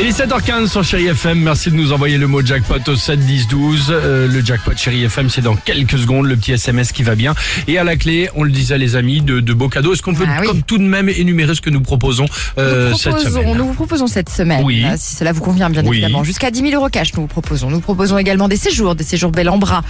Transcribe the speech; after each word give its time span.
Il 0.00 0.06
est 0.06 0.18
7h15 0.18 0.66
sur 0.68 0.82
Chéri 0.82 1.06
FM. 1.06 1.38
Merci 1.38 1.70
de 1.70 1.76
nous 1.76 1.92
envoyer 1.92 2.18
le 2.18 2.26
mot 2.26 2.44
jackpot 2.44 2.80
au 2.88 2.96
7 2.96 3.20
10 3.20 3.46
12. 3.46 3.86
Euh, 3.90 4.26
le 4.26 4.44
jackpot 4.44 4.72
Chéri 4.76 5.04
FM, 5.04 5.30
c'est 5.30 5.40
dans 5.40 5.54
quelques 5.54 5.96
secondes 5.98 6.26
le 6.26 6.36
petit 6.36 6.50
SMS 6.52 6.90
qui 6.90 7.04
va 7.04 7.14
bien. 7.14 7.32
Et 7.68 7.78
à 7.78 7.84
la 7.84 7.94
clé, 7.94 8.28
on 8.34 8.42
le 8.42 8.50
disait 8.50 8.76
les 8.76 8.96
amis, 8.96 9.20
de, 9.22 9.38
de 9.38 9.52
beaux 9.54 9.68
cadeaux. 9.68 9.94
Est-ce 9.94 10.02
qu'on 10.02 10.12
peut 10.14 10.24
Ah 10.28 10.38
oui. 10.40 10.48
comme 10.48 10.62
tout 10.64 10.78
de 10.78 10.82
même 10.82 11.08
énumérer 11.08 11.54
ce 11.54 11.60
que 11.60 11.70
nous 11.70 11.80
proposons 11.80 12.26
euh, 12.58 12.90
nous, 12.90 12.98
cette 12.98 13.18
semaine 13.20 13.56
nous 13.56 13.66
vous 13.68 13.72
proposons 13.74 14.08
cette 14.08 14.30
semaine, 14.30 14.64
Oui. 14.64 14.84
euh, 14.84 14.96
si 14.98 15.14
cela 15.14 15.30
vous 15.32 15.40
convient 15.40 15.70
bien 15.70 15.82
Oui. 15.84 15.98
évidemment, 15.98 16.24
jusqu'à 16.24 16.50
10 16.50 16.60
000 16.70 16.74
euros 16.74 16.88
cash 16.88 17.14
nous 17.14 17.22
vous 17.22 17.26
proposons. 17.28 17.70
Nous 17.70 17.80
proposons 17.80 18.18
également 18.18 18.48
des 18.48 18.56
séjours, 18.56 18.96
des 18.96 19.04
séjours 19.04 19.30
bel 19.30 19.48
en 19.48 19.58
bras 19.58 19.82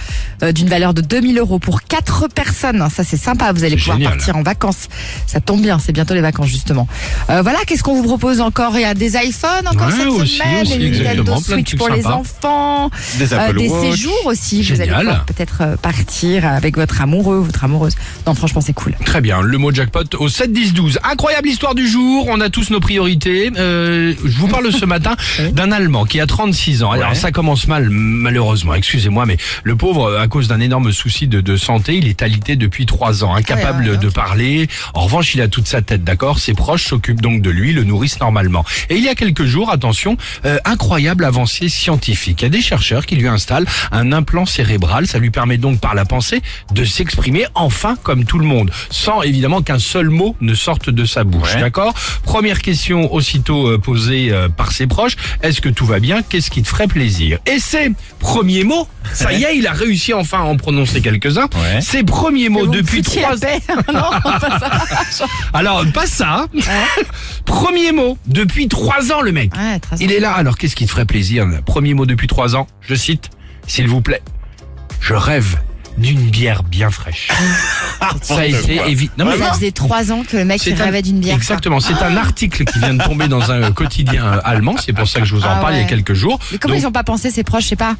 euh, 0.43 0.51
d'une 0.51 0.69
valeur 0.69 0.93
de 0.93 1.01
2 1.01 1.19
000 1.21 1.33
euros 1.39 1.57
pour 1.57 1.81
4 1.81 2.27
personnes. 2.27 2.87
Ça 2.93 3.03
c'est 3.03 3.17
sympa, 3.17 3.51
vous 3.53 3.63
allez 3.63 3.75
pouvoir 3.75 3.97
génial. 3.97 4.13
partir 4.17 4.37
en 4.37 4.43
vacances. 4.43 4.87
Ça 5.25 5.39
tombe 5.39 5.61
bien, 5.63 5.79
c'est 5.79 5.93
bientôt 5.93 6.13
les 6.13 6.21
vacances 6.21 6.49
justement. 6.49 6.87
Euh, 7.31 7.41
voilà, 7.41 7.57
qu'est-ce 7.65 7.81
qu'on 7.81 7.95
vous 7.95 8.03
propose 8.07 8.39
encore? 8.39 8.73
Il 8.75 8.81
y 8.81 8.85
a 8.85 8.93
des 8.93 9.15
iPhones 9.17 9.67
encore 9.67 9.87
Ouais, 9.87 9.94
cette 9.97 10.07
aussi, 10.07 10.37
semaine, 10.37 10.61
aussi, 10.61 10.79
Nintendo 11.01 11.35
Switch 11.37 11.65
trucs 11.69 11.77
pour 11.79 11.89
les 11.89 12.05
enfants, 12.05 12.89
Des 13.17 13.33
euh, 13.33 13.53
des 13.53 13.69
séjours 13.69 14.25
aussi. 14.25 14.61
Vous 14.63 14.81
allez 14.81 14.89
Génial. 14.91 15.23
peut-être 15.27 15.61
euh, 15.61 15.75
partir 15.77 16.45
avec 16.45 16.75
votre 16.77 17.01
amoureux, 17.01 17.39
votre 17.39 17.63
amoureuse. 17.63 17.95
Non, 18.27 18.33
franchement 18.33 18.61
c'est 18.61 18.73
cool. 18.73 18.93
Très 19.05 19.21
bien, 19.21 19.41
le 19.41 19.57
mot 19.57 19.71
jackpot 19.71 20.03
au 20.19 20.29
7 20.29 20.51
10 20.51 20.73
12. 20.73 20.99
Incroyable 21.03 21.47
histoire 21.47 21.75
du 21.75 21.87
jour, 21.87 22.27
on 22.29 22.39
a 22.41 22.49
tous 22.49 22.69
nos 22.69 22.79
priorités. 22.79 23.51
Euh, 23.57 24.13
je 24.23 24.37
vous 24.37 24.47
parle 24.47 24.71
ce 24.71 24.85
matin 24.95 25.15
d'un 25.51 25.71
Allemand 25.71 26.05
qui 26.05 26.19
a 26.19 26.25
36 26.27 26.83
ans. 26.83 26.91
Alors 26.91 27.09
Ouais. 27.09 27.15
ça 27.15 27.31
commence 27.31 27.67
mal, 27.67 27.89
malheureusement, 27.89 28.73
excusez-moi, 28.73 29.25
mais 29.25 29.37
le 29.63 29.75
pauvre, 29.75 30.17
à 30.17 30.27
cause 30.27 30.47
d'un 30.47 30.59
énorme 30.59 30.91
souci 30.91 31.27
de, 31.27 31.41
de 31.41 31.55
santé, 31.57 31.95
il 31.97 32.07
est 32.07 32.21
alité 32.23 32.55
depuis 32.55 32.85
3 32.85 33.23
ans, 33.23 33.35
incapable 33.35 33.83
ouais, 33.83 33.89
ouais, 33.91 33.97
de 33.97 34.09
parler. 34.09 34.67
En 34.93 35.01
revanche, 35.01 35.35
il 35.35 35.41
a 35.41 35.47
toute 35.47 35.67
sa 35.67 35.81
tête, 35.81 36.03
d'accord 36.03 36.39
Ses 36.39 36.53
proches 36.53 36.85
s'occupent 36.87 37.21
donc 37.21 37.41
de 37.41 37.49
lui, 37.49 37.73
le 37.73 37.83
nourrissent 37.83 38.19
normalement. 38.19 38.65
Et 38.89 38.95
il 38.97 39.03
y 39.03 39.09
a 39.09 39.15
quelques 39.15 39.45
jours, 39.45 39.69
attention, 39.71 39.84
euh, 40.45 40.57
incroyable 40.65 41.23
avancée 41.25 41.69
scientifique. 41.69 42.41
Il 42.41 42.45
y 42.45 42.47
a 42.47 42.49
des 42.49 42.61
chercheurs 42.61 43.05
qui 43.05 43.15
lui 43.15 43.27
installent 43.27 43.65
un 43.91 44.11
implant 44.11 44.45
cérébral, 44.45 45.07
ça 45.07 45.19
lui 45.19 45.31
permet 45.31 45.57
donc 45.57 45.79
par 45.79 45.95
la 45.95 46.05
pensée 46.05 46.41
de 46.73 46.83
s'exprimer 46.85 47.45
enfin 47.55 47.95
comme 48.03 48.25
tout 48.25 48.39
le 48.39 48.45
monde, 48.45 48.71
sans 48.89 49.21
évidemment 49.21 49.61
qu'un 49.61 49.79
seul 49.79 50.09
mot 50.09 50.35
ne 50.41 50.53
sorte 50.53 50.89
de 50.89 51.05
sa 51.05 51.23
bouche, 51.23 51.55
Ouais. 51.55 51.61
d'accord? 51.61 51.93
Première 52.23 52.61
question 52.61 53.13
aussitôt 53.13 53.67
euh, 53.67 53.77
posée 53.77 54.31
euh, 54.31 54.49
par 54.49 54.71
ses 54.71 54.87
proches, 54.87 55.15
est-ce 55.41 55.61
que 55.61 55.69
tout 55.69 55.85
va 55.85 55.99
bien? 55.99 56.21
Qu'est-ce 56.23 56.49
qui 56.49 56.61
te 56.63 56.67
ferait 56.67 56.87
plaisir? 56.87 57.39
Et 57.45 57.59
ses 57.59 57.91
premiers 58.19 58.63
mots, 58.63 58.87
ça 59.13 59.31
y 59.33 59.43
est, 59.43 59.57
il 59.57 59.67
a 59.67 59.73
réussi 59.73 60.13
enfin 60.13 60.39
à 60.39 60.43
en 60.43 60.57
prononcer 60.57 61.01
quelques-uns. 61.01 61.47
Ouais. 61.55 61.81
Ses 61.81 62.03
premiers 62.03 62.49
mots 62.49 62.67
depuis 62.67 63.01
trois 63.01 63.35
non, 63.93 64.09
pas 64.23 64.39
ça. 65.09 65.25
alors, 65.53 65.85
pas 65.93 66.07
ça. 66.07 66.45
Premier 67.55 67.93
mot, 67.93 68.17
depuis 68.27 68.67
trois 68.67 69.13
ans, 69.13 69.21
le 69.21 69.31
mec. 69.31 69.53
Ouais, 69.55 69.79
Il 70.01 70.11
est 70.11 70.19
là. 70.19 70.33
Alors, 70.33 70.57
qu'est-ce 70.57 70.75
qui 70.75 70.85
te 70.85 70.91
ferait 70.91 71.05
plaisir 71.05 71.47
Premier 71.65 71.93
mot 71.93 72.05
depuis 72.05 72.27
trois 72.27 72.53
ans? 72.53 72.67
Je 72.81 72.95
cite, 72.95 73.29
s'il 73.65 73.87
vous 73.87 74.01
plaît. 74.01 74.21
Je 74.99 75.13
rêve 75.13 75.57
d'une 75.97 76.29
bière 76.29 76.63
bien 76.63 76.89
fraîche. 76.91 77.29
ça 78.21 78.39
a 78.39 78.45
été 78.45 78.81
évident. 78.87 79.25
Ça 79.39 79.53
faisait 79.53 79.71
trois 79.71 80.11
ans 80.11 80.23
que 80.29 80.37
le 80.37 80.45
mec 80.45 80.65
il 80.65 80.73
un- 80.79 80.85
rêvait 80.85 81.01
d'une 81.01 81.19
bière. 81.19 81.35
quoi. 81.35 81.41
Exactement. 81.43 81.79
C'est 81.79 82.01
un 82.01 82.17
article 82.17 82.65
qui 82.65 82.79
vient 82.79 82.93
de 82.93 83.03
tomber 83.03 83.27
dans 83.27 83.51
un 83.51 83.61
euh, 83.63 83.71
quotidien 83.71 84.25
euh, 84.25 84.39
allemand. 84.43 84.75
C'est 84.83 84.93
pour 84.93 85.07
ça 85.07 85.19
que 85.19 85.25
je 85.25 85.35
vous 85.35 85.43
en 85.43 85.49
Ah 85.49 85.59
parle 85.61 85.73
il 85.73 85.77
y 85.77 85.79
a 85.79 85.83
ouais. 85.83 85.89
quelques 85.89 86.13
jours. 86.13 86.39
Mais 86.51 86.57
comment 86.57 86.73
Donc, 86.73 86.83
ils 86.83 86.87
ont 86.87 86.91
pas 86.91 87.03
pensé 87.03 87.31
ses 87.31 87.43
proches, 87.43 87.63
je 87.63 87.69
sais 87.69 87.75
pas. 87.75 87.95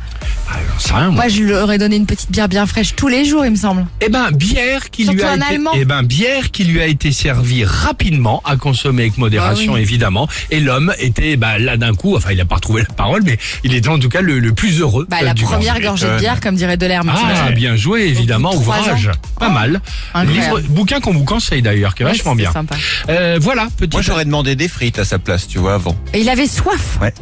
ah, 0.49 0.53
j'en 0.73 0.79
sais 0.79 0.93
rien, 0.93 1.05
moi. 1.11 1.23
Moi, 1.23 1.27
je 1.29 1.41
lui 1.41 1.53
aurais 1.53 1.77
donné 1.77 1.95
une 1.95 2.05
petite 2.05 2.31
bière 2.31 2.47
bien 2.49 2.65
fraîche 2.65 2.95
tous 2.95 3.07
les 3.07 3.25
jours, 3.25 3.45
il 3.45 3.51
me 3.51 3.55
semble. 3.55 3.85
Eh 4.01 4.09
ben, 4.09 4.31
bière 4.31 4.89
qui 4.89 5.03
lui 5.05 5.17
Surtout 5.19 5.25
a 5.25 5.35
été, 5.37 5.45
Allemand. 5.55 5.71
eh 5.75 5.85
ben, 5.85 6.03
bière 6.03 6.51
qui 6.51 6.63
lui 6.65 6.81
a 6.81 6.87
été 6.87 7.11
servie 7.11 7.63
rapidement, 7.65 8.41
à 8.45 8.55
consommer 8.57 9.03
avec 9.03 9.17
modération, 9.17 9.73
Ah 9.73 9.77
oui. 9.77 9.81
évidemment. 9.81 10.27
Et 10.51 10.59
l'homme 10.59 10.93
était, 10.99 11.37
bah, 11.37 11.59
là 11.59 11.77
d'un 11.77 11.93
coup, 11.93 12.15
enfin, 12.15 12.31
il 12.31 12.41
a 12.41 12.45
pas 12.45 12.55
retrouvé 12.55 12.81
la 12.87 12.93
parole, 12.93 13.21
mais 13.25 13.37
il 13.63 13.73
était 13.73 13.89
en 13.89 13.99
tout 13.99 14.09
cas 14.09 14.21
le, 14.21 14.39
le 14.39 14.53
plus 14.53 14.79
heureux. 14.81 15.05
Bah, 15.09 15.17
euh, 15.21 15.25
la 15.25 15.33
du 15.33 15.43
première 15.43 15.79
gorgée 15.79 16.07
de 16.07 16.17
bière, 16.19 16.39
comme 16.41 16.55
dirait 16.55 16.77
Delerme. 16.77 17.11
Ah, 17.13 17.17
t'imagines 17.19 17.55
bien 17.55 17.75
joué, 17.85 18.01
évidemment, 18.07 18.53
ouvrage. 18.55 19.11
Pas 19.39 19.49
mal. 19.49 19.79
Incroyable. 20.15 20.57
Livre, 20.57 20.73
bouquin 20.73 20.99
qu'on 20.99 21.13
vous 21.13 21.23
conseille 21.23 21.61
d'ailleurs, 21.61 21.93
qui 21.93 22.01
est 22.01 22.05
Ouais, 22.07 22.13
vachement 22.13 22.33
bien. 22.35 22.51
sympa. 22.51 22.75
Euh, 23.09 23.37
voilà, 23.39 23.67
petit. 23.77 23.91
Moi, 23.95 24.01
j'aurais 24.01 24.25
demandé 24.25 24.55
des 24.55 24.67
frites 24.67 24.97
à 24.97 25.05
sa 25.05 25.19
place, 25.19 25.47
tu 25.47 25.59
vois, 25.59 25.75
avant. 25.75 25.95
Et 26.13 26.21
il 26.21 26.29
avait 26.29 26.47
soif. 26.47 26.97
Ouais. 26.99 27.13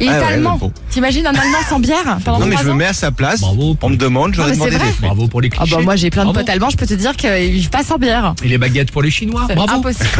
Et 0.00 0.04
il 0.04 0.10
Ah 0.10 0.18
est 0.18 0.20
ouais, 0.20 0.32
allemand. 0.34 0.60
T'imagines 0.90 1.26
un 1.26 1.30
Allemand 1.34 1.58
sans 1.68 1.80
bière 1.80 2.18
pendant 2.24 2.38
Non, 2.40 2.46
mais 2.46 2.52
trois 2.52 2.62
je 2.64 2.68
me 2.68 2.74
ans 2.74 2.76
mets 2.76 2.86
à 2.86 2.92
sa 2.92 3.10
place. 3.10 3.40
Bravo. 3.40 3.76
On 3.82 3.88
me 3.90 3.96
demande, 3.96 4.32
j'aurais 4.34 4.50
mais 4.50 4.54
c'est 4.54 4.60
demandé 4.70 4.78
des 4.78 4.84
frites. 4.90 5.00
Bravo 5.00 5.26
pour 5.28 5.40
les 5.40 5.50
Ah 5.52 5.56
clichés. 5.62 5.76
bah 5.76 5.82
moi 5.82 5.96
j'ai 5.96 6.10
plein 6.10 6.22
de 6.22 6.26
Bravo. 6.26 6.38
potes 6.40 6.48
allemands, 6.48 6.70
je 6.70 6.76
peux 6.76 6.86
te 6.86 6.94
dire 6.94 7.16
qu'ils 7.16 7.50
vivent 7.50 7.70
pas 7.70 7.82
sans 7.82 7.98
bière. 7.98 8.34
Et 8.44 8.48
les 8.48 8.58
baguettes 8.58 8.92
pour 8.92 9.02
les 9.02 9.10
Chinois. 9.10 9.44
C'est 9.48 9.56
Bravo. 9.56 9.72
impossible. 9.74 10.08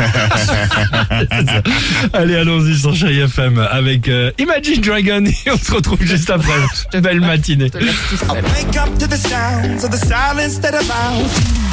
Allez, 2.13 2.37
allons-y 2.37 2.77
sur 2.79 2.95
Chéri 2.95 3.21
FM 3.21 3.59
avec 3.71 4.09
euh, 4.09 4.31
Imagine 4.39 4.81
Dragon 4.81 5.25
et 5.27 5.51
on 5.53 5.59
se 5.59 5.73
retrouve 5.73 6.03
juste 6.03 6.31
après. 6.31 7.01
Belle 7.01 7.21
matinée. 7.21 7.67
Je 7.73 7.79
te 7.79 7.85
laisse 7.85 7.95
tout 8.11 8.17
seul. 8.17 8.29
Wake 8.43 8.77
up 8.77 8.99
to 8.99 9.07
the 9.07 9.17
sounds 9.17 9.85
of 9.85 9.91
the 9.91 9.97
silence 10.05 10.61
that 10.61 10.71
allows 10.75 10.89
Alex 10.89 11.39
et 11.39 11.39
Sophie. 11.39 11.68